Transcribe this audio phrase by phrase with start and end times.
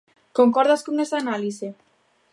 [0.37, 1.67] Concordas con esa análise?